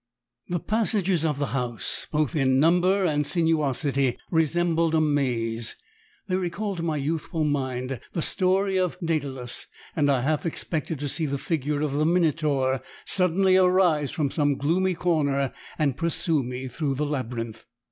[0.49, 5.75] The passages of the house, both in number and sinuosity, resembled a maze;
[6.27, 11.07] they recalled to my youthful mind the story of Dædalus, and I half expected to
[11.07, 16.67] see the figure of the Minotaur suddenly arise from some gloomy corner and pursue me
[16.67, 17.65] through the labyrinth.